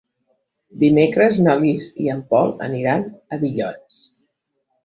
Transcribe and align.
Dimecres 0.83 1.37
na 1.47 1.53
Lis 1.59 1.89
i 2.05 2.09
en 2.15 2.25
Pol 2.33 2.51
aniran 2.71 3.07
a 3.37 3.41
Villores. 3.47 4.05